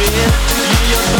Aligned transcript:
Yeah. 0.00 1.17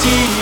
идти 0.00 0.39